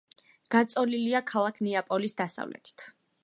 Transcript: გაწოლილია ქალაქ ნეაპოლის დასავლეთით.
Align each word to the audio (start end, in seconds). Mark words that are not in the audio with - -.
გაწოლილია 0.55 1.21
ქალაქ 1.33 1.61
ნეაპოლის 1.67 2.17
დასავლეთით. 2.25 2.89